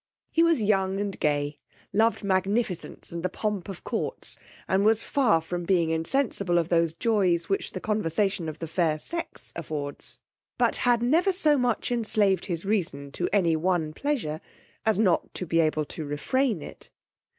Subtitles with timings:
[0.31, 1.59] He was young and gay,
[1.93, 4.35] loved magnificence and the pomp of courts,
[4.67, 8.97] and was far from being insensible of those joys which the conversation of the fair
[8.97, 10.19] sex affords;
[10.57, 14.41] but had never so much enslaved his reason to any one pleasure,
[14.87, 16.89] as not to be able to refrain it.